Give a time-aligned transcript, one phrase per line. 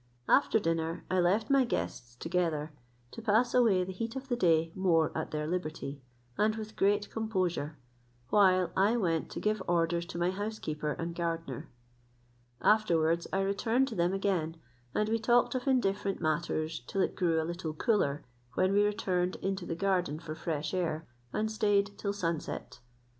[0.27, 2.73] After dinner, I left my guests together,
[3.11, 6.01] to pass away the heat of the day more at their liberty,
[6.39, 7.77] and with great composure,
[8.31, 11.69] while I went to give orders to my housekeeper and gardener,
[12.63, 14.57] Afterwards I returned to them again,
[14.95, 18.25] and we talked of indifferent matters till it grew a little cooler;
[18.55, 22.79] when we returned into the garden for fresh air, and stayed till sun set.